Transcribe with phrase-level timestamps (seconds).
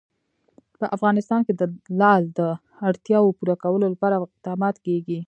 [0.79, 1.63] په افغانستان کې د
[1.99, 2.41] لعل د
[2.89, 5.19] اړتیاوو پوره کولو لپاره اقدامات کېږي.